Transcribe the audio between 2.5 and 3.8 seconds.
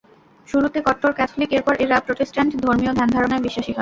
ধর্মীয় ধ্যান ধারণায় বিশ্বাসী হয়।